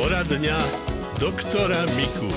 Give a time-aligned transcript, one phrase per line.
[0.00, 0.56] Poradňa
[1.20, 2.32] doktora Miku.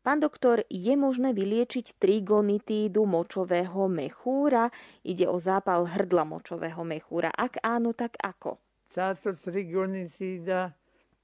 [0.00, 4.72] Pán doktor, je možné vyliečiť trigonitídu močového mechúra?
[5.04, 7.28] Ide o zápal hrdla močového mechúra.
[7.28, 8.56] Ak áno, tak ako?
[8.88, 10.72] Táto trigonitída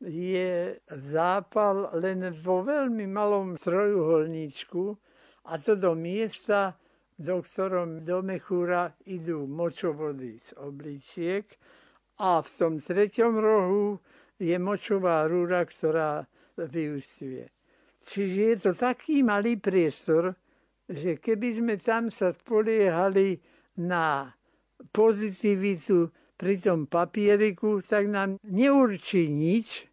[0.04, 0.76] je
[1.08, 4.84] zápal len vo veľmi malom trojuholníčku
[5.48, 6.76] a to do miesta,
[7.16, 11.48] do ktorom do mechúra idú močovody z obličiek
[12.20, 13.96] a v tom treťom rohu
[14.38, 16.24] je močová rúra, ktorá
[16.56, 17.48] vyústiuje.
[18.02, 20.34] Čiže je to taký malý priestor,
[20.90, 23.38] že keby sme tam sa spoliehali
[23.78, 24.34] na
[24.90, 29.86] pozitivitu pri tom papieriku, tak nám neurčí nič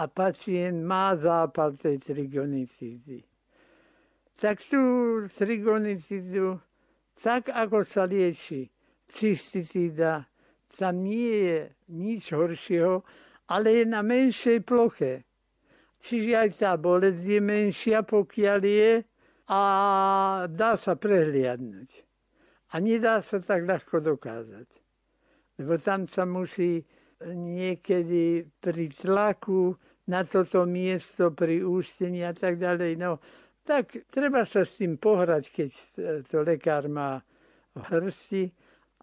[0.00, 3.20] a pacient má zápal tej trigonitidy.
[4.40, 4.80] Tak tú
[5.28, 6.60] trigonitidu,
[7.16, 8.68] tak ako sa lieči
[9.08, 10.24] cystitída,
[10.76, 11.58] tam nie je
[11.92, 13.00] nič horšieho,
[13.46, 15.26] ale je na menšej ploche.
[16.02, 18.92] Čiže aj tá bolesť je menšia, pokiaľ je
[19.46, 19.60] a
[20.50, 21.90] dá sa prehliadnúť.
[22.74, 24.68] A nedá sa tak ľahko dokázať.
[25.56, 26.84] Lebo tam sa musí
[27.24, 29.72] niekedy pri tlaku
[30.10, 32.98] na toto miesto, pri ústení a tak ďalej.
[33.00, 33.18] No,
[33.66, 35.70] tak treba sa s tým pohrať, keď
[36.28, 37.18] to lekár má
[37.74, 38.44] v hrsti,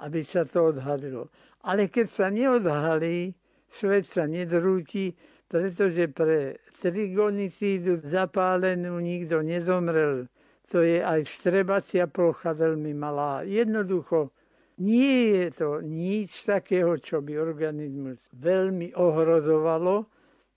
[0.04, 1.34] aby sa to odhalilo.
[1.68, 3.36] Ale keď sa neodhalí,
[3.74, 5.18] svet sa nedrúti,
[5.50, 10.30] pretože pre trigonitídu zapálenú nikto nezomrel.
[10.70, 13.46] To je aj vstrebacia plocha veľmi malá.
[13.46, 14.34] Jednoducho,
[14.82, 20.10] nie je to nič takého, čo by organizmus veľmi ohrozovalo,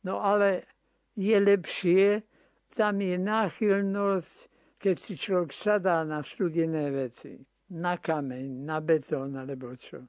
[0.09, 0.65] no ale
[1.13, 2.25] je lepšie,
[2.73, 4.35] tam je náchylnosť,
[4.81, 7.37] keď si človek sadá na studené veci,
[7.77, 10.01] na kameň, na betón alebo čo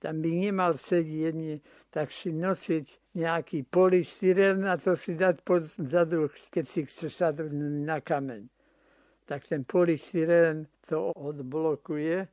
[0.00, 6.30] tam by nemal sedieť, tak si nosiť nejaký polystyren a to si dať pod zadu,
[6.54, 8.46] keď si chce sadnúť na kameň.
[9.26, 12.30] Tak ten polystyren to odblokuje.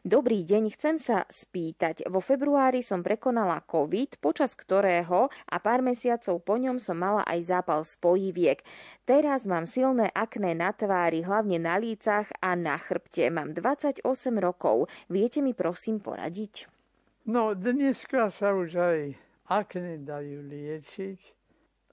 [0.00, 2.08] Dobrý deň, chcem sa spýtať.
[2.08, 7.44] Vo februári som prekonala COVID, počas ktorého a pár mesiacov po ňom som mala aj
[7.44, 8.64] zápal spojiviek.
[9.04, 13.28] Teraz mám silné akné na tvári, hlavne na lícach a na chrbte.
[13.28, 14.00] Mám 28
[14.40, 14.88] rokov.
[15.12, 16.79] Viete mi prosím poradiť?
[17.28, 19.00] No, dneska sa už aj
[19.44, 21.20] akne dajú liečiť.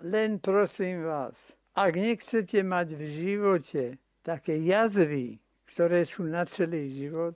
[0.07, 1.35] Len prosím vás,
[1.75, 3.83] ak nechcete mať v živote
[4.23, 7.35] také jazvy, ktoré sú na celý život,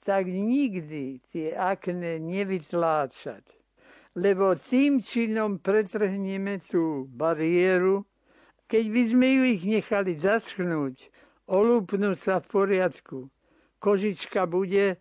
[0.00, 3.44] tak nikdy tie akne nevytláčať.
[4.16, 8.08] Lebo tým činom pretrhneme tú bariéru,
[8.72, 11.12] keď by sme ju ich nechali zaschnúť,
[11.44, 13.18] olúpnúť sa v poriadku,
[13.84, 14.96] kožička bude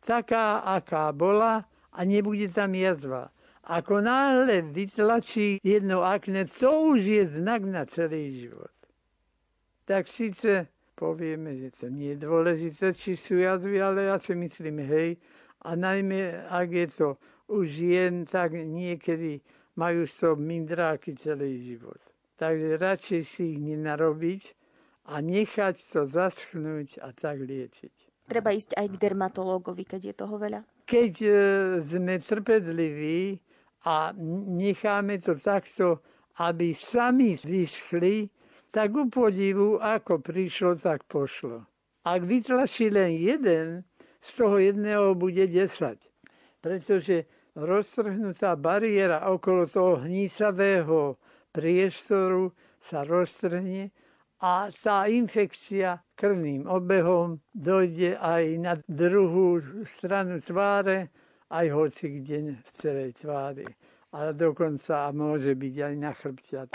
[0.00, 3.30] taká, aká bola a nebude tam jazva.
[3.70, 8.74] Ako náhle vytlačí jedno akne, to už je znak na celý život.
[9.84, 10.66] Tak síce
[10.98, 15.16] povieme, že to nie je dôležité, či sú jazvy, ale ja si myslím, hej,
[15.60, 17.08] a najmä, ak je to
[17.52, 19.44] už jen, tak niekedy
[19.76, 22.00] majú to mindráky celý život.
[22.40, 24.42] Takže radšej si ich nenarobiť
[25.12, 28.09] a nechať to zaschnúť a tak liečiť.
[28.30, 30.62] Treba ísť aj k dermatológovi, keď je toho veľa?
[30.86, 31.30] Keď e,
[31.82, 33.42] sme trpedliví
[33.90, 34.14] a
[34.54, 35.98] necháme to takto,
[36.38, 38.30] aby sami vyschli,
[38.70, 41.66] tak u podivu, ako prišlo, tak pošlo.
[42.06, 43.82] Ak vytlačí len jeden,
[44.22, 45.98] z toho jedného bude 10.
[46.62, 47.26] Pretože
[47.58, 51.18] roztrhnutá bariéra okolo toho hnísavého
[51.50, 52.54] priestoru
[52.84, 53.90] sa roztrhne
[54.40, 61.12] a tá infekcia krvným obehom dojde aj na druhú stranu tváre,
[61.52, 63.68] aj hoci kde v celej tvári.
[64.10, 66.66] A dokonca môže byť aj na chrbte.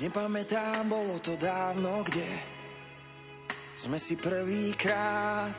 [0.00, 2.24] Nepamätám, bolo to dávno, kde
[3.76, 5.56] sme si prvýkrát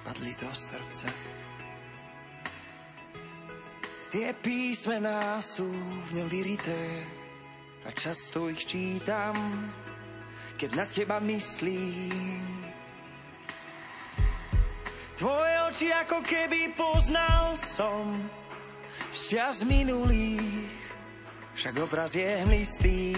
[0.00, 1.08] padli do srdca.
[4.08, 5.68] Tie písmená sú
[6.08, 7.04] v ňom vyrité
[7.84, 9.36] a často ich čítam,
[10.56, 12.40] keď na teba myslím.
[15.20, 18.18] Tvoje oči ako keby poznal som
[19.14, 20.84] z minulých
[21.54, 23.14] však obraz je hmlistý.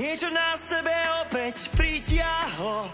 [0.00, 0.96] Niečo nás sebe
[1.28, 2.88] opäť pritiahlo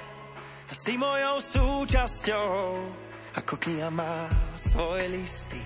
[0.67, 2.82] a si mojou súčasťou,
[3.31, 4.26] ako kniha má
[4.58, 5.62] svoje listy.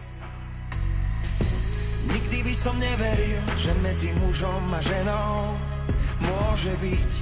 [2.12, 5.56] Nikdy by som neveril, že medzi mužom a ženou
[6.28, 7.12] môže byť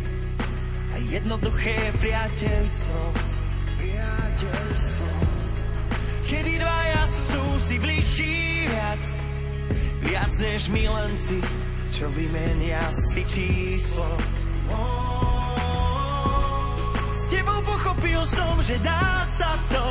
[0.98, 3.00] aj jednoduché priateľstvo.
[3.78, 5.10] Priateľstvo.
[6.26, 9.02] Kedy dvaja sú si bližší viac,
[10.02, 11.38] viac než milenci,
[11.98, 12.78] čo vymenia
[13.10, 14.06] si číslo.
[17.10, 19.86] S tebou pochopil som, že dá sa to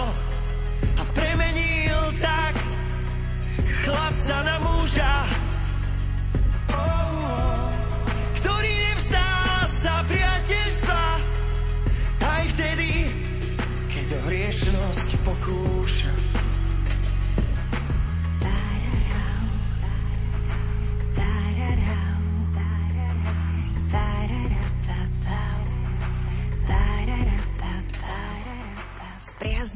[0.95, 2.55] a premenil tak
[3.83, 5.46] chlapca na muža.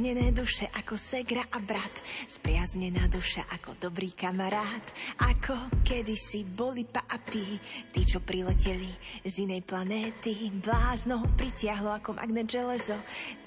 [0.02, 1.94] Spriaznené duše ako segra a brat,
[2.26, 4.82] spriaznená duša ako dobrý kamarát,
[5.22, 5.54] ako
[5.86, 7.62] kedysi boli pa a pí,
[7.94, 8.90] tí, čo prileteli
[9.22, 12.98] z inej planéty, blázno pritiahlo ako magnet železo,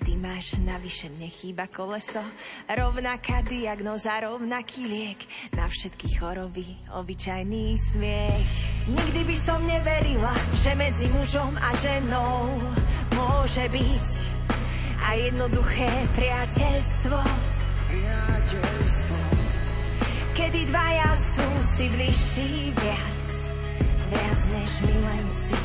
[0.07, 2.23] ty máš navyše mne chýba koleso,
[2.71, 5.27] rovnaká diagnoza, rovnaký liek,
[5.59, 8.51] na všetky choroby obyčajný smiech.
[8.95, 10.31] Nikdy by som neverila,
[10.63, 12.63] že medzi mužom a ženou
[13.11, 14.34] môže byť
[15.05, 17.19] a jednoduché priateľstvo.
[17.93, 19.19] Priateľstvo.
[20.35, 23.21] Kedy dvaja sú si bližší viac,
[24.11, 25.57] viac než milenci,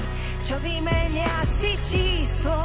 [0.45, 2.59] čo vymenia si číslo.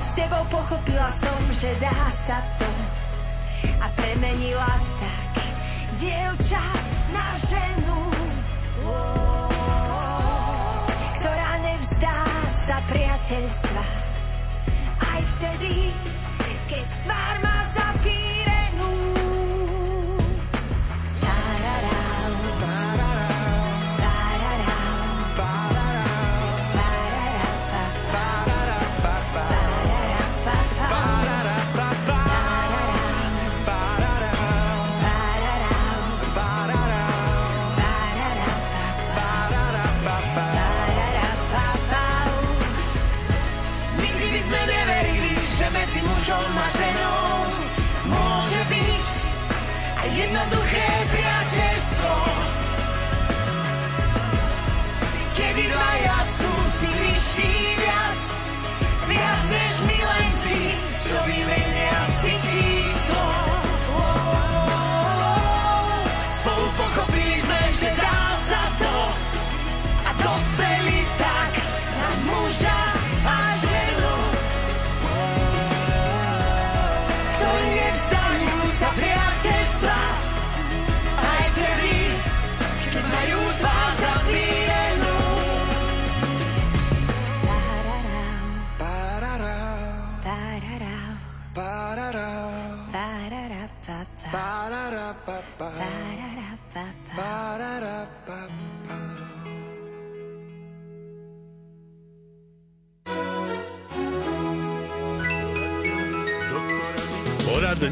[0.00, 2.70] S tebou pochopila som, že dá sa to
[3.78, 5.34] a premenila tak
[6.00, 6.64] dievča
[7.12, 8.00] na ženu.
[8.84, 9.43] Ktorá
[12.64, 13.84] sa priateľstva.
[14.96, 15.92] Aj vtedy,
[16.64, 18.33] keď stvár má zapírenú.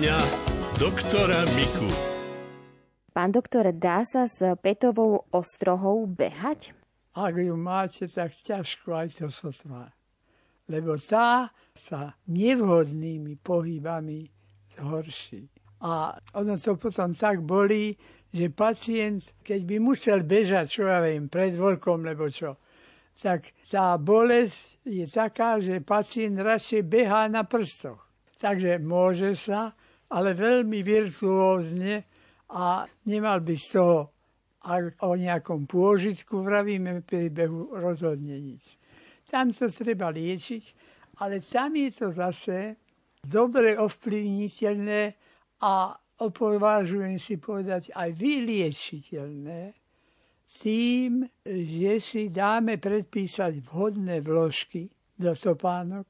[0.03, 0.19] Poradňa
[0.83, 1.87] doktora Miku.
[3.15, 6.75] Pán doktor, dá sa s petovou ostrohou behať?
[7.15, 9.95] Ak ju máte, tak ťažko aj to sotva.
[10.67, 14.27] Lebo tá sa nevhodnými pohybami
[14.75, 15.47] zhorší.
[15.87, 17.95] A ono to potom tak bolí,
[18.35, 22.59] že pacient, keď by musel bežať, čo ja viem, pred voľkom, lebo čo,
[23.23, 28.03] tak tá bolesť je taká, že pacient radšej behá na prstoch.
[28.43, 29.79] Takže môže sa,
[30.13, 32.05] ale veľmi virtuózne
[32.53, 34.13] a nemal by z toho
[34.63, 38.79] ak o nejakom pôžitku vravíme pri behu rozhodne nič.
[39.27, 40.65] Tam to treba liečiť,
[41.19, 42.79] ale tam je to zase
[43.27, 45.03] dobre ovplyvniteľné
[45.67, 49.61] a opovážujem si povedať aj vyliečiteľné
[50.63, 54.87] tým, že si dáme predpísať vhodné vložky
[55.19, 56.07] do topánok,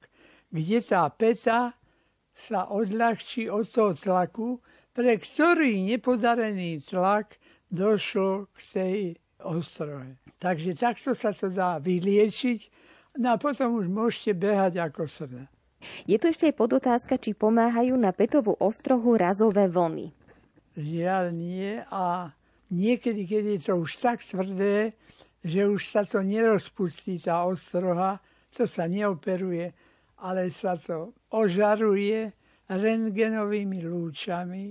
[0.53, 1.73] kde tá peta
[2.35, 4.49] sa odľahčí od toho tlaku,
[4.93, 7.41] pre ktorý nepodarený tlak
[7.73, 8.99] došlo k tej
[9.41, 10.21] ostrohe.
[10.37, 12.61] Takže takto sa to dá vyliečiť,
[13.23, 15.45] no a potom už môžete behať ako srna.
[16.07, 20.15] Je tu ešte aj podotázka, či pomáhajú na petovú ostrohu razové vlny.
[20.79, 22.31] Žiaľ nie a
[22.71, 24.95] niekedy, keď je to už tak tvrdé,
[25.43, 28.23] že už sa to nerozpustí, tá ostroha,
[28.55, 29.75] to sa neoperuje,
[30.23, 32.31] ale sa to ožaruje
[32.71, 34.71] rentgenovými lúčami,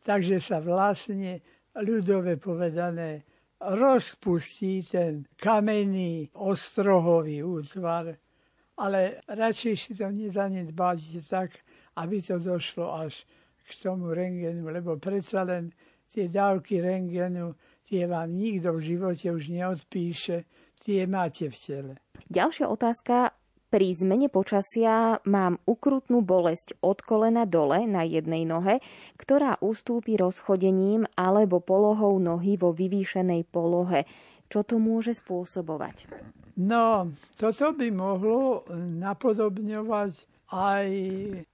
[0.00, 1.44] takže sa vlastne
[1.76, 3.28] ľudové povedané
[3.60, 8.16] rozpustí ten kamenný ostrohový útvar,
[8.76, 11.60] ale radšej si to nezanedbáte tak,
[11.96, 13.24] aby to došlo až
[13.66, 15.72] k tomu rengenu, lebo predsa len
[16.08, 17.56] tie dávky rengenu,
[17.88, 20.44] tie vám nikto v živote už neodpíše,
[20.84, 21.94] tie máte v tele.
[22.28, 23.45] Ďalšia otázka.
[23.76, 28.80] Pri zmene počasia mám ukrutnú bolesť od kolena dole na jednej nohe,
[29.20, 34.08] ktorá ustúpi rozchodením alebo polohou nohy vo vyvýšenej polohe.
[34.48, 36.08] Čo to môže spôsobovať?
[36.56, 40.24] No, toto by mohlo napodobňovať
[40.56, 40.88] aj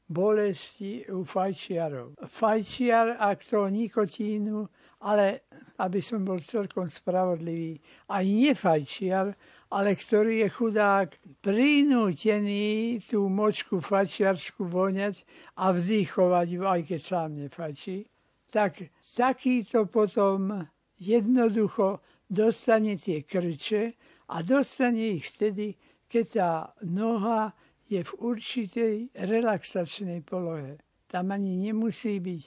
[0.07, 2.23] bolesti u fajčiarov.
[2.23, 4.71] Fajčiar, ak to nikotínu,
[5.03, 5.51] ale
[5.83, 9.35] aby som bol celkom spravodlivý, aj nefajčiar,
[9.73, 11.09] ale ktorý je chudák
[11.41, 15.25] prinútený tú močku fačiarsku voňať
[15.57, 18.05] a vzdýchovať ju, aj keď sám nefačí,
[18.53, 20.69] tak takýto potom
[21.01, 23.97] jednoducho dostane tie krče
[24.29, 25.73] a dostane ich vtedy,
[26.05, 26.53] keď tá
[26.85, 27.57] noha
[27.89, 30.81] je v určitej relaxačnej polohe.
[31.09, 32.43] Tam ani nemusí byť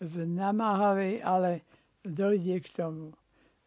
[0.00, 1.64] v namáhavej, ale
[2.04, 3.12] dojde k tomu.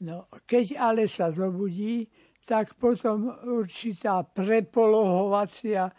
[0.03, 2.10] No, keď ale sa zobudí,
[2.43, 5.91] tak potom určitá prepolohovacia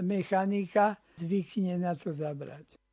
[0.00, 2.85] mechanika zvykne na to zabrať.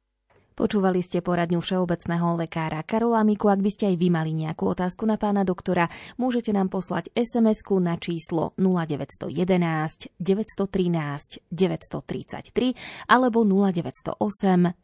[0.53, 3.49] Počúvali ste poradňu všeobecného lekára Karola Miku.
[3.49, 5.89] Ak by ste aj vy mali nejakú otázku na pána doktora,
[6.21, 14.13] môžete nám poslať sms na číslo 0911 913 933 alebo 0908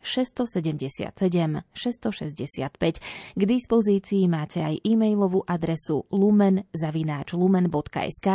[0.02, 3.38] 677 665.
[3.38, 8.28] K dispozícii máte aj e-mailovú adresu lumen.lumen.sk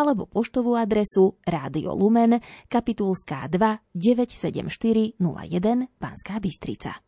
[0.00, 2.40] alebo poštovú adresu Rádio Lumen,
[2.72, 6.69] Kapitulská 2 974 01 Panská Bystrica.
[6.70, 7.02] Bystrica.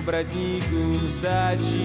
[0.00, 1.84] Obratníkům stáčí.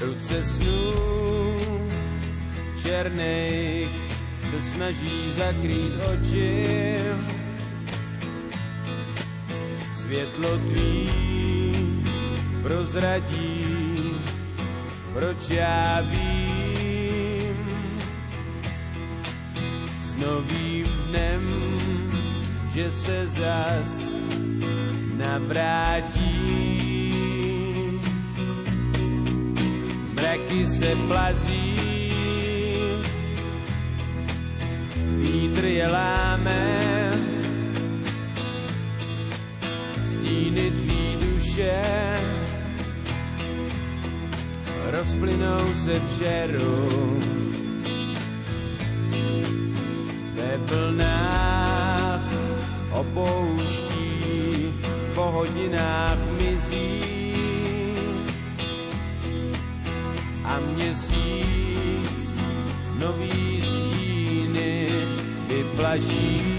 [0.00, 0.92] Ruce snů
[2.82, 3.88] černej
[4.50, 6.64] se snaží zakrýt oči.
[10.00, 11.10] Světlo tvý
[12.62, 13.66] prozradí,
[15.12, 17.56] proč já vím.
[20.04, 21.42] S novým dnem,
[22.74, 24.03] že se zas
[25.24, 26.30] navrátí.
[30.14, 31.80] Mraky se plazí,
[35.18, 36.64] vítr je láme,
[40.04, 41.72] stíny tvý duše
[44.90, 47.20] rozplynou se v žeru.
[50.34, 52.20] Ve vlnách
[52.90, 54.03] opouští
[55.14, 57.00] po hodinách mizí
[60.44, 62.34] a měsíc
[62.98, 64.90] nový stíny
[65.46, 66.53] vyplaší.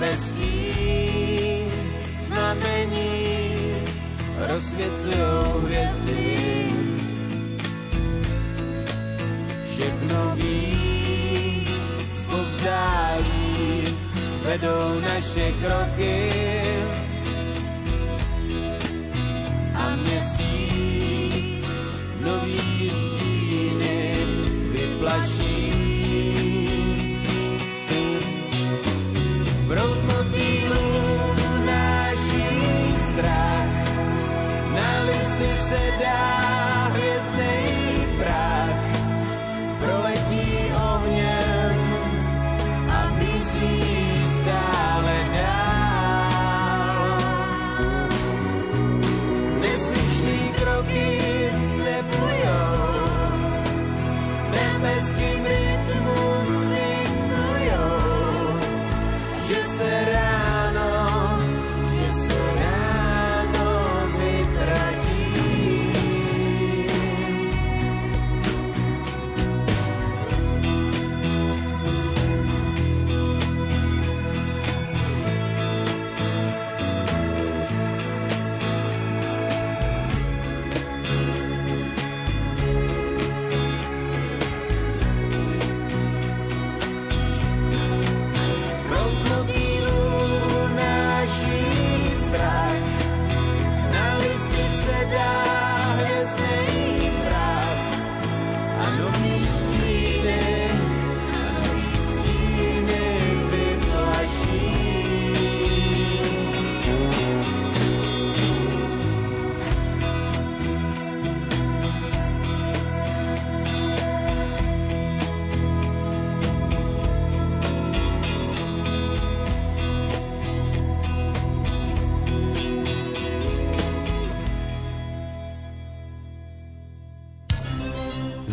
[0.00, 1.68] Nebeský
[2.26, 3.72] znak pramení
[4.48, 5.16] rozsvěcují
[5.64, 6.36] hvězdy.
[9.64, 11.68] Všechno ví,
[12.20, 13.98] zpovzdálí,
[14.42, 16.30] vedou naše kroky.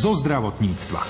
[0.07, 1.03] Zo zdravotníctva.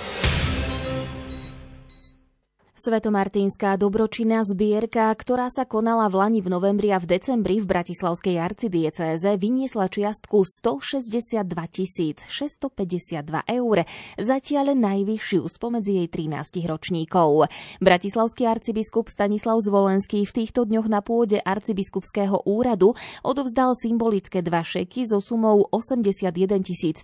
[2.87, 8.39] Svetomartínska dobročinná zbierka, ktorá sa konala v Lani v novembri a v decembri v Bratislavskej
[8.39, 12.23] arcidiecéze, vyniesla čiastku 162 652
[13.43, 13.77] eur,
[14.15, 17.51] zatiaľ najvyššiu spomedzi jej 13 ročníkov.
[17.83, 25.03] Bratislavský arcibiskup Stanislav Zvolenský v týchto dňoch na pôde arcibiskupského úradu odovzdal symbolické dva šeky
[25.03, 26.31] so sumou 81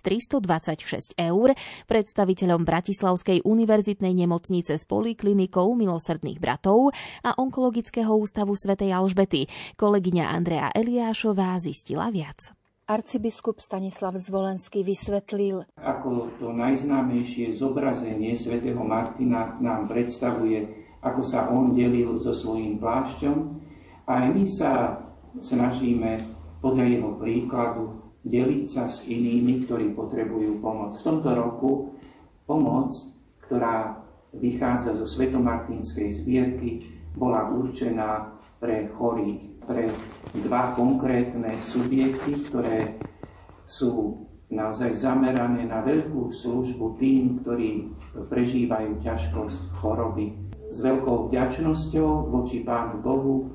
[1.20, 1.48] eur
[1.84, 9.50] predstaviteľom Bratislavskej univerzitnej nemocnice s poliklinikou milosrdných bratov a onkologického ústavu svätej Alžbety.
[9.74, 12.54] Kolegyňa Andrea Eliášová zistila viac.
[12.84, 15.64] Arcibiskup Stanislav Zvolenský vysvetlil.
[15.80, 20.68] Ako to najznámejšie zobrazenie svätého Martina nám predstavuje,
[21.00, 23.36] ako sa on delil so svojím plášťom.
[24.04, 25.00] A aj my sa
[25.40, 26.20] snažíme
[26.60, 27.82] podľa jeho príkladu
[28.20, 30.92] deliť sa s inými, ktorí potrebujú pomoc.
[30.92, 31.96] V tomto roku
[32.44, 32.92] pomoc,
[33.48, 34.03] ktorá
[34.38, 36.70] vychádza zo svetomartínskej zbierky,
[37.14, 39.86] bola určená pre chorých, pre
[40.42, 42.98] dva konkrétne subjekty, ktoré
[43.64, 47.90] sú naozaj zamerané na veľkú službu tým, ktorí
[48.28, 50.36] prežívajú ťažkosť choroby.
[50.74, 53.50] S veľkou vďačnosťou voči Pánu Bohu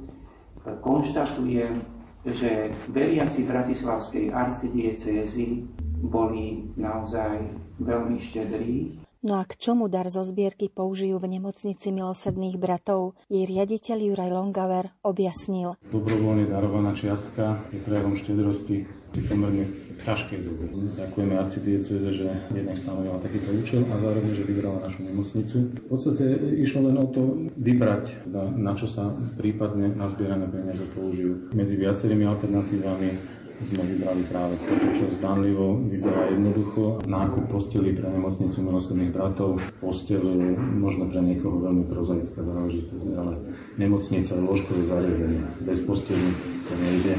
[0.63, 5.63] konštatujem, že veriaci Bratislavskej arcidiecézy
[6.03, 7.47] boli naozaj
[7.79, 13.43] veľmi štedrí No a k čomu dar zo zbierky použijú v nemocnici milosrdných bratov, jej
[13.43, 15.75] riaditeľ Juraj Longaver objasnil.
[15.91, 19.67] Dobrovoľne darovaná čiastka je prejavom štedrosti pri pomerne
[19.99, 20.71] ťažkej dobe.
[20.95, 25.57] Ďakujeme arcidieceze, že jednak stanovila takýto účel a zároveň, že vybrala našu nemocnicu.
[25.67, 26.23] V podstate
[26.55, 31.51] išlo len o to vybrať, na, na čo sa prípadne nazbierané peniaze použijú.
[31.51, 37.03] Medzi viacerými alternatívami sme vybrali práve toto, čo zdanlivo vyzerá jednoducho.
[37.03, 43.33] Nákup posteli pre nemocnicu milosrdných bratov, postelu možno pre niekoho veľmi prozaická záležitosť, ale
[43.75, 46.29] nemocnica, lôžkové zariadenie, bez posteli
[46.65, 47.13] to nejde.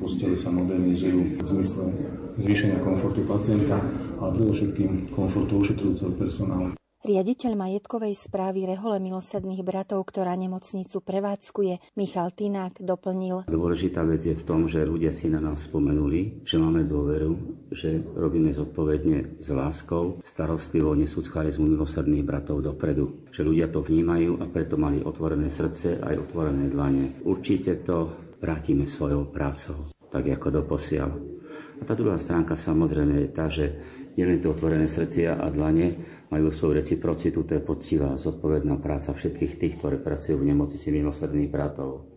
[0.00, 1.84] Postele sa modernizujú v zmysle
[2.40, 3.78] zvýšenia komfortu pacienta,
[4.18, 6.83] ale predovšetkým komfortu ošetrujúceho personálu.
[7.04, 13.44] Riaditeľ majetkovej správy Rehole milosrdných bratov, ktorá nemocnicu prevádzkuje, Michal Tinák, doplnil.
[13.44, 18.00] Dôležitá vec je v tom, že ľudia si na nás spomenuli, že máme dôveru, že
[18.00, 23.28] robíme zodpovedne s láskou, starostlivo nesúc charizmu milosrdných bratov dopredu.
[23.28, 27.20] Že ľudia to vnímajú a preto mali otvorené srdce aj otvorené dlane.
[27.20, 28.08] Určite to
[28.40, 29.76] vrátime svojou prácou,
[30.08, 31.12] tak ako doposiaľ.
[31.74, 33.76] A tá druhá stránka samozrejme je tá, že
[34.14, 35.94] nielen to otvorené srdcia a dlane
[36.30, 41.50] majú svoju reciprocitu, to je poctivá, zodpovedná práca všetkých tých, ktorí pracujú v nemocnici milosrdných
[41.50, 42.10] bratov.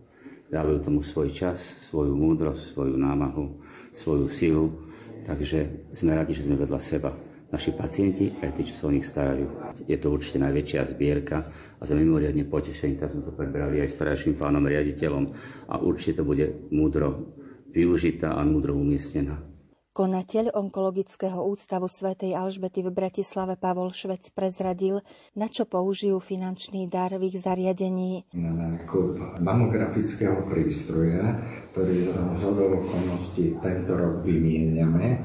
[0.48, 1.60] dávajú tomu svoj čas,
[1.92, 3.60] svoju múdrosť, svoju námahu,
[3.92, 4.80] svoju silu.
[5.28, 7.12] Takže sme radi, že sme vedľa seba.
[7.48, 9.44] Naši pacienti, aj tí, čo sa o nich starajú.
[9.88, 11.48] Je to určite najväčšia zbierka
[11.80, 15.24] a sme mimoriadne potešení, tak sme to prebrali aj starajším pánom riaditeľom
[15.68, 17.32] a určite to bude múdro
[17.72, 19.57] využitá a múdro umiestnená.
[19.98, 25.02] Konateľ onkologického ústavu svätej Alžbety v Bratislave Pavol Švec prezradil,
[25.34, 28.22] na čo použijú finančný dar v ich zariadení.
[28.30, 31.42] Na nákup mamografického prístroja,
[31.74, 35.18] ktorý z rozhodov okolností tento rok vymieniame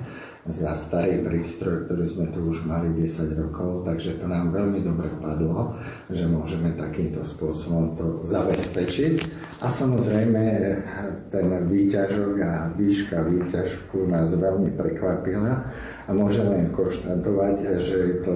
[0.44, 5.08] za starý prístroj, ktorý sme tu už mali 10 rokov, takže to nám veľmi dobre
[5.24, 5.72] padlo,
[6.12, 9.24] že môžeme takýmto spôsobom to zabezpečiť.
[9.64, 10.44] A samozrejme
[11.32, 15.64] ten výťažok a výška výťažku nás veľmi prekvapila
[16.04, 18.36] a môžeme konštatovať, že je to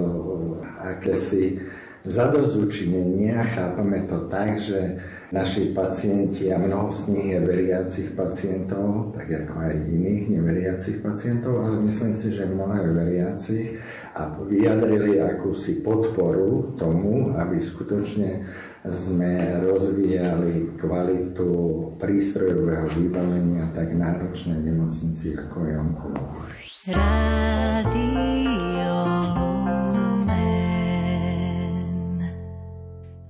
[0.80, 1.60] akési
[2.08, 9.12] zadozučinenie a chápame to tak, že naši pacienti a mnoho z nich je veriacich pacientov,
[9.12, 13.68] tak ako aj iných neveriacich pacientov, ale myslím si, že mnoho je veriacich
[14.16, 18.48] a vyjadrili akúsi podporu tomu, aby skutočne
[18.88, 21.52] sme rozvíjali kvalitu
[22.00, 25.76] prístrojového vybavenia tak náročnej nemocnici, ako je.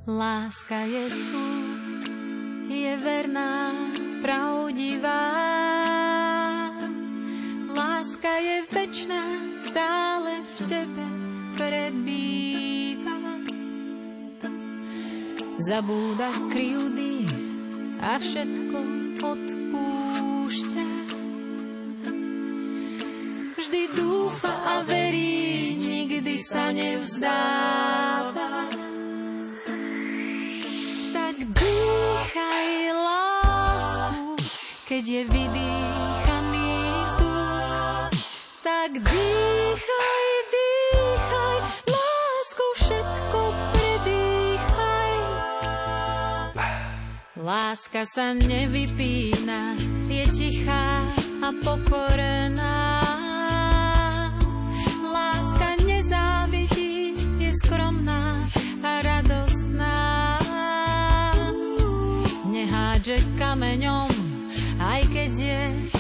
[0.07, 1.76] Láska je tu
[2.67, 3.71] je verná,
[4.21, 5.23] pravdivá.
[7.71, 9.23] Láska je večná,
[9.63, 11.07] stále v tebe
[11.55, 13.17] prebýva.
[15.57, 17.27] Zabúda kryjúdy
[17.99, 18.79] a všetko
[19.19, 20.89] odpúšťa.
[23.57, 28.86] Vždy dúfa a verí, nikdy sa nevzdáva.
[34.97, 36.73] Keď je vydýchaný
[37.05, 38.17] vzduch,
[38.65, 43.39] tak dýchaj, dýchaj, lásku všetko
[43.77, 45.13] predýchaj.
[47.37, 49.77] Láska sa nevypína,
[50.09, 51.05] je tichá
[51.45, 52.81] a pokorená.
[55.13, 58.41] Láska nezávidí, je skromná
[58.81, 59.93] a radostná.
[62.49, 64.06] Nehádže kameňom
[65.17, 65.96] keď je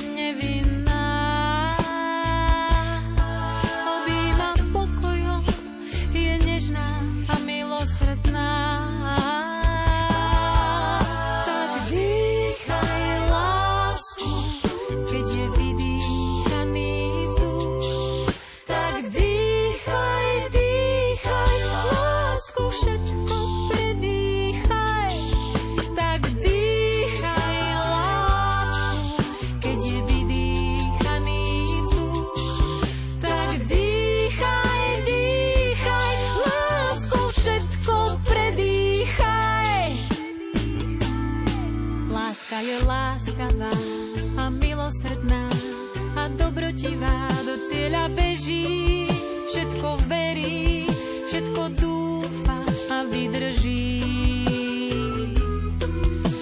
[47.67, 49.07] cieľa beží.
[49.47, 50.87] Všetko verí,
[51.27, 52.59] všetko dúfa
[52.91, 53.99] a vydrží.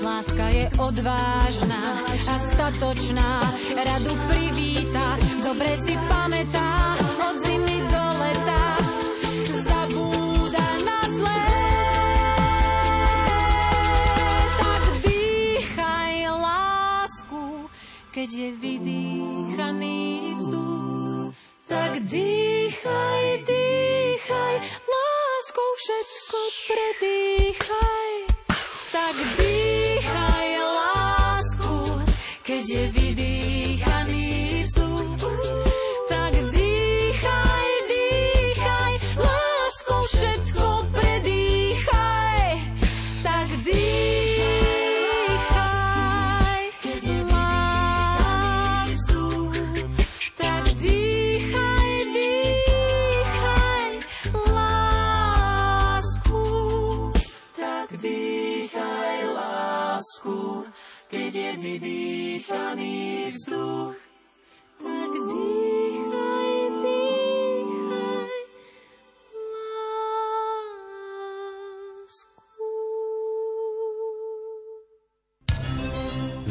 [0.05, 1.81] Láska je odvážna
[2.29, 3.29] a statočná,
[3.73, 6.93] radu privíta, dobre si pamätá,
[7.25, 8.63] od zimy do leta
[9.65, 11.45] zabúda na zlé.
[14.61, 17.43] Tak dýchaj lásku,
[18.13, 19.99] keď je vydýchaný
[20.37, 20.84] vzduch.
[21.85, 24.55] Tak dýchaj, dýchaj,
[24.89, 28.13] láskou všetko predýchaj.
[28.89, 31.77] Tak dýchaj lásku,
[32.41, 33.14] keď je vydýchaný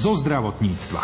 [0.04, 1.00] zo zdravotníctva.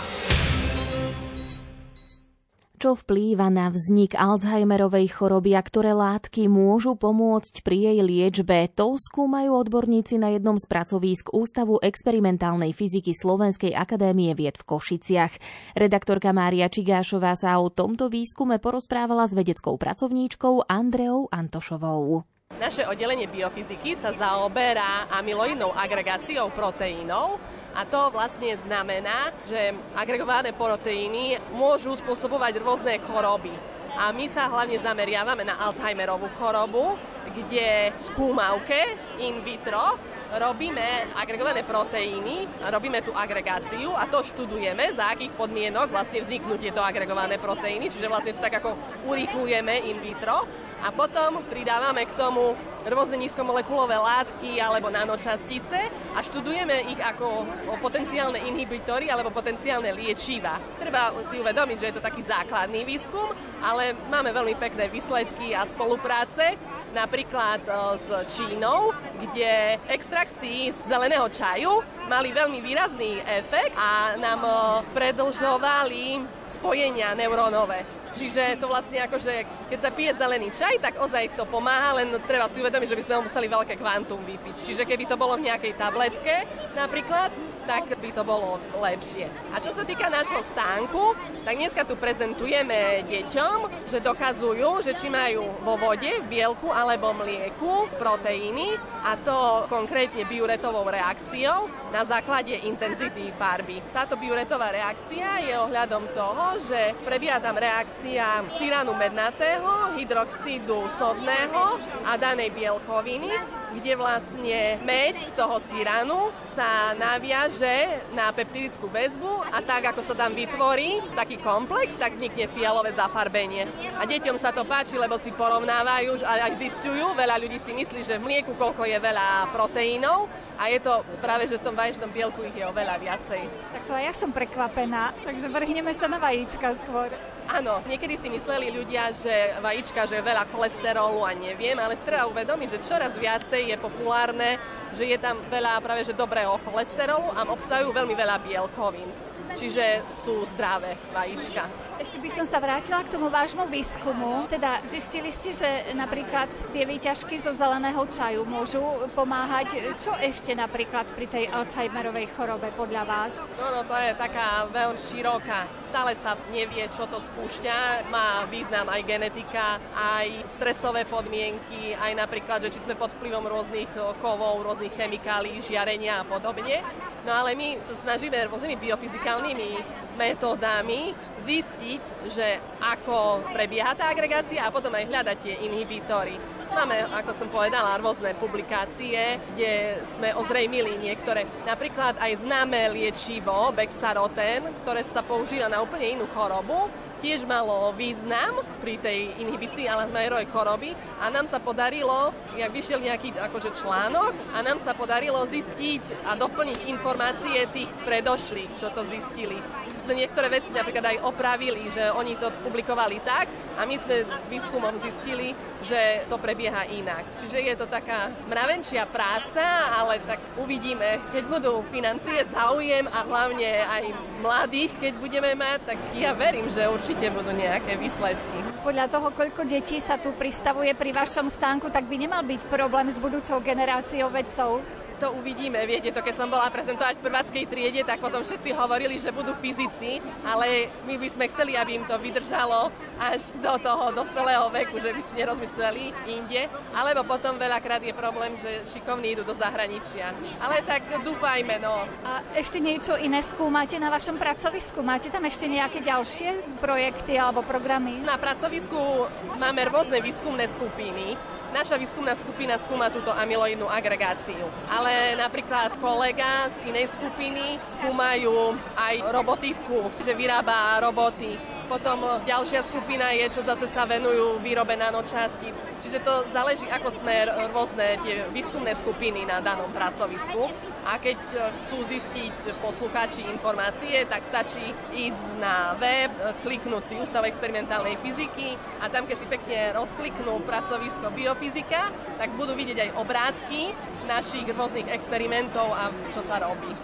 [2.81, 8.73] čo vplýva na vznik Alzheimerovej choroby a ktoré látky môžu pomôcť pri jej liečbe.
[8.73, 15.33] To skúmajú odborníci na jednom z pracovísk Ústavu experimentálnej fyziky Slovenskej akadémie vied v Košiciach.
[15.77, 22.30] Redaktorka Mária Čigášová sa o tomto výskume porozprávala s vedeckou pracovníčkou Andreou Antošovou.
[22.61, 27.41] Naše oddelenie biofyziky sa zaoberá amyloidnou agregáciou proteínov
[27.73, 33.57] a to vlastne znamená, že agregované proteíny môžu spôsobovať rôzne choroby.
[33.97, 37.01] A my sa hlavne zameriavame na Alzheimerovú chorobu,
[37.33, 38.93] kde skúmavke
[39.25, 39.97] in vitro
[40.39, 46.79] robíme agregované proteíny, robíme tú agregáciu a to študujeme, za akých podmienok vlastne vzniknú tieto
[46.79, 48.79] agregované proteíny, čiže vlastne to tak ako
[49.11, 50.47] urýchlujeme in vitro
[50.81, 52.57] a potom pridávame k tomu
[52.89, 55.77] rôzne nízkomolekulové látky alebo nanočastice
[56.17, 57.45] a študujeme ich ako
[57.85, 60.57] potenciálne inhibitory alebo potenciálne liečiva.
[60.81, 63.29] Treba si uvedomiť, že je to taký základný výskum,
[63.61, 66.57] ale máme veľmi pekné výsledky a spolupráce,
[66.97, 69.77] napríklad e, s Čínou, kde
[70.21, 74.45] extrakty z zeleného čaju mali veľmi výrazný efekt a nám
[74.93, 77.89] predlžovali spojenia neurónové.
[78.13, 82.13] Čiže to vlastne ako, že keď sa pije zelený čaj, tak ozaj to pomáha, len
[82.29, 84.57] treba si uvedomiť, že by sme museli veľké kvantum vypiť.
[84.69, 86.45] Čiže keby to bolo v nejakej tabletke
[86.77, 87.33] napríklad,
[87.71, 89.31] tak by to bolo lepšie.
[89.55, 91.15] A čo sa týka nášho stánku,
[91.47, 97.87] tak dneska tu prezentujeme deťom, že dokazujú, že či majú vo vode, bielku alebo mlieku
[97.95, 98.75] proteíny
[99.07, 103.79] a to konkrétne biuretovou reakciou na základe intenzity farby.
[103.95, 112.19] Táto biuretová reakcia je ohľadom toho, že prebieha tam reakcia siránu mednatého, hydroxidu sodného a
[112.19, 113.31] danej bielkoviny,
[113.79, 120.01] kde vlastne meď z toho siránu sa naviaže že na peptidickú väzbu a tak, ako
[120.01, 123.69] sa tam vytvorí taký komplex, tak vznikne fialové zafarbenie.
[124.01, 128.01] A deťom sa to páči, lebo si porovnávajú a aj zistujú, veľa ľudí si myslí,
[128.09, 130.25] že v mlieku koľko je veľa proteínov
[130.61, 133.41] a je to práve, že v tom vaječnom bielku ich je oveľa viacej.
[133.49, 137.09] Tak to aj ja som prekvapená, takže vrhneme sa na vajíčka skôr.
[137.49, 142.05] Áno, niekedy si mysleli ľudia, že vajíčka, že je veľa cholesterolu a neviem, ale si
[142.05, 144.61] treba uvedomiť, že čoraz viacej je populárne,
[144.93, 149.30] že je tam veľa práve že dobrého cholesterolu a obsahujú veľmi veľa bielkovín.
[149.55, 151.91] Čiže sú zdravé vajíčka.
[152.01, 154.49] Ešte by som sa vrátila k tomu vášmu výskumu.
[154.49, 158.81] Teda zistili ste, že napríklad tie výťažky zo zeleného čaju môžu
[159.13, 159.85] pomáhať.
[160.01, 163.37] Čo ešte napríklad pri tej Alzheimerovej chorobe podľa vás?
[163.61, 165.69] No, no to je taká veľmi široká.
[165.93, 168.09] Stále sa nevie, čo to spúšťa.
[168.09, 173.93] Má význam aj genetika, aj stresové podmienky, aj napríklad, že či sme pod vplyvom rôznych
[174.25, 176.81] kovov, rôznych chemikálií, žiarenia a podobne.
[177.25, 179.71] No ale my sa snažíme rôznymi biofyzikálnymi
[180.17, 186.37] metódami zistiť, že ako prebieha tá agregácia a potom aj hľadať tie inhibitory.
[186.71, 191.49] Máme, ako som povedala, rôzne publikácie, kde sme ozrejmili niektoré.
[191.67, 196.87] Napríklad aj známe liečivo Bexaroten, ktoré sa používa na úplne inú chorobu,
[197.21, 203.37] tiež malo význam pri tej inhibícii Alzheimerovej choroby a nám sa podarilo, jak vyšiel nejaký
[203.37, 209.61] akože článok a nám sa podarilo zistiť a doplniť informácie tých predošlých, čo to zistili.
[210.11, 213.47] Sme niektoré veci napríklad aj opravili, že oni to publikovali tak
[213.79, 215.55] a my sme výskumom zistili,
[215.87, 217.23] že to prebieha inak.
[217.39, 219.63] Čiže je to taká mravenčia práca,
[219.95, 224.05] ale tak uvidíme, keď budú financie, záujem a hlavne aj
[224.43, 228.83] mladých, keď budeme mať, tak ja verím, že určite budú nejaké výsledky.
[228.83, 233.15] Podľa toho, koľko detí sa tu pristavuje pri vašom stánku, tak by nemal byť problém
[233.15, 234.83] s budúcou generáciou vedcov
[235.21, 235.77] to uvidíme.
[235.85, 239.53] Viete, to keď som bola prezentovať v prváckej triede, tak potom všetci hovorili, že budú
[239.61, 242.89] fyzici, ale my by sme chceli, aby im to vydržalo
[243.21, 246.73] až do toho dospelého veku, že by si nerozmysleli inde.
[246.97, 250.33] Alebo potom veľakrát je problém, že šikovní idú do zahraničia.
[250.65, 252.09] Ale tak dúfajme, no.
[252.25, 255.05] A ešte niečo iné skúmate na vašom pracovisku?
[255.05, 258.25] Máte tam ešte nejaké ďalšie projekty alebo programy?
[258.25, 259.29] Na pracovisku
[259.61, 261.37] máme rôzne výskumné skupiny
[261.71, 264.67] Naša výskumná skupina skúma túto amyloidnú agregáciu.
[264.91, 271.55] Ale napríklad kolega z inej skupiny skúmajú aj robotivku, že vyrába roboty
[271.91, 275.75] potom ďalšia skupina je, čo zase sa venujú výrobe nanočastíc.
[275.99, 280.71] Čiže to záleží, ako sme rôzne tie výskumné skupiny na danom pracovisku.
[281.03, 281.37] A keď
[281.83, 286.31] chcú zistiť poslucháči informácie, tak stačí ísť na web,
[286.63, 292.79] kliknúť si Ústav experimentálnej fyziky a tam, keď si pekne rozkliknú pracovisko biofyzika, tak budú
[292.79, 293.91] vidieť aj obrázky
[294.31, 296.95] našich rôznych experimentov a čo sa robí.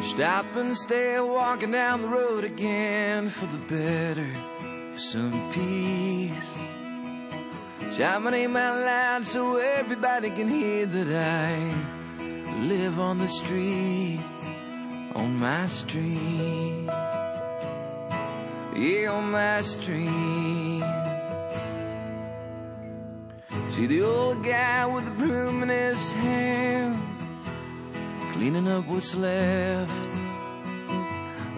[0.00, 4.30] Stop and stay walking down the road again for the better,
[4.92, 6.58] for some peace.
[7.92, 11.74] Shout my loud so everybody can hear that I
[12.62, 14.20] live on the street,
[15.14, 16.86] on my street.
[18.76, 20.84] Yeah, on my street.
[23.70, 26.96] See the old guy with the broom in his hand,
[28.38, 29.90] cleaning up what's left.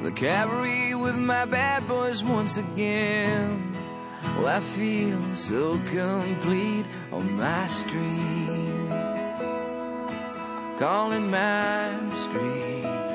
[0.03, 3.77] The cavalry with my bad boys once again.
[4.39, 8.89] Well, I feel so complete on my street,
[10.79, 13.10] calling my street.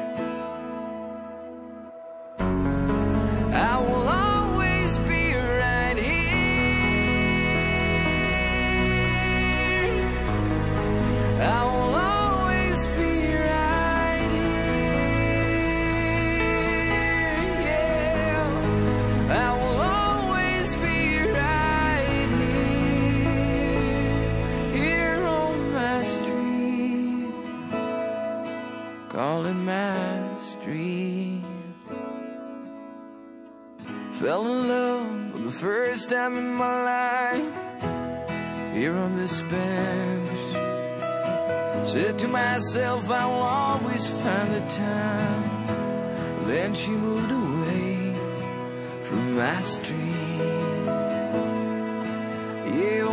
[34.45, 37.53] In for the first time in my life
[38.73, 40.39] here on this bench.
[41.87, 45.65] Said to myself, I will always find the time.
[46.47, 48.13] Then she moved away
[49.03, 50.05] from my street.
[52.75, 53.04] Yeah,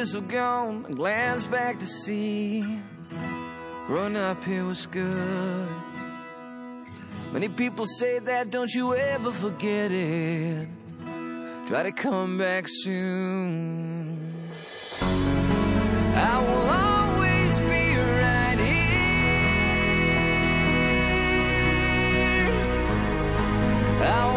[0.00, 2.64] years have gone, I glance back to see.
[3.86, 5.68] Growing up here was good.
[7.32, 10.68] Many people say that, don't you ever forget it.
[11.66, 14.32] Try to come back soon.
[15.02, 19.00] I will always be right here.
[24.02, 24.29] I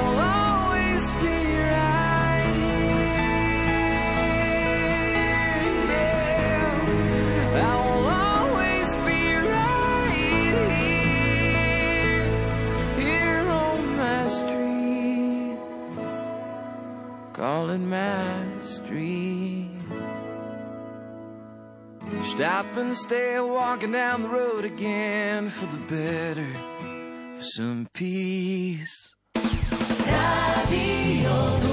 [17.78, 19.70] My street.
[22.22, 26.54] Stop and stay walking down the road again for the better,
[27.36, 29.10] for some peace.
[30.06, 31.73] Radio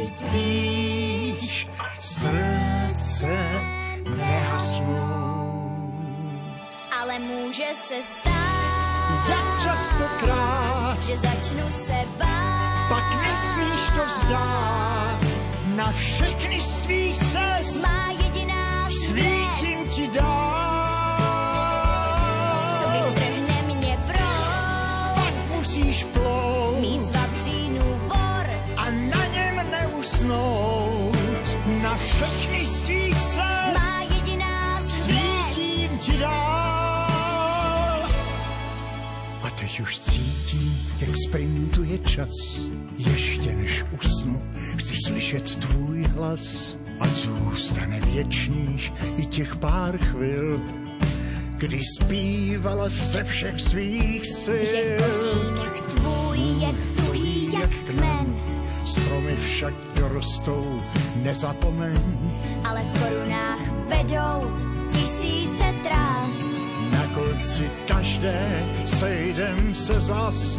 [0.00, 1.68] Vždyť víš,
[2.00, 3.28] srdce
[4.16, 5.92] nehasnou.
[7.00, 12.88] Ale může se stát, Tak častokrát, že začnu se bát.
[12.88, 15.20] pak nesmíš to vzdát.
[15.76, 20.59] Na všechny z tvých cest Má jediná svítím ti dál.
[32.00, 38.02] Všechny z tvých cest má jediná svítím ti dál.
[39.42, 42.60] A teď už cítím, jak sprintuje čas.
[42.98, 44.42] Ještě než usnu,
[44.76, 46.76] chci slyšet tvůj hlas.
[47.00, 50.60] A zůstane věčných i těch pár chvil,
[51.56, 54.64] kdy zpívala ze všech svých sil.
[54.66, 58.36] Že kořínek tvůj je tuhý jak kmen,
[58.86, 59.74] Stromy však
[60.10, 60.66] dorostou,
[61.22, 61.94] nezapomeň.
[62.66, 64.38] ale v korunách vedou
[64.90, 66.36] tisíce trás.
[66.90, 70.58] Na konci každé sejdem se zas.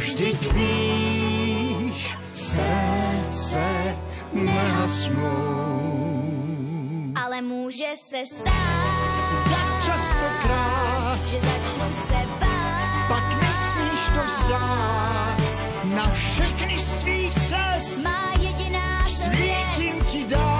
[0.00, 3.64] Vždyť víš, srdce
[4.32, 5.52] nehasnou.
[7.24, 9.12] Ale může se stát,
[9.52, 13.08] Jak častokrát, že začnu se bát.
[13.08, 15.51] pak nesmíš to vzdát.
[15.84, 20.51] Na všechny z tvých cest Má jediná svítím svět, ti dát.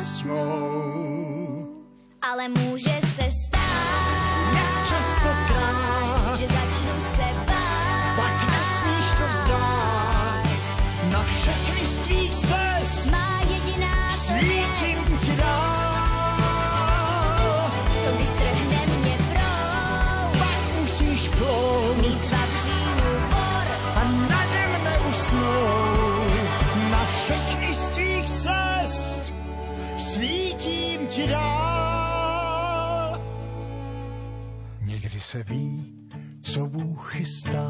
[0.00, 1.68] Nehasnou.
[2.22, 2.89] Ale stát,
[35.30, 35.94] se ví,
[36.42, 37.69] co Bůh chystá.